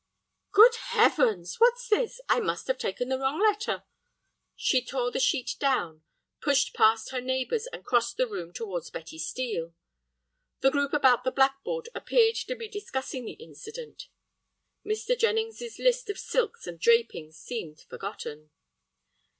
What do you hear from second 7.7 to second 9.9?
crossed the room towards Betty Steel.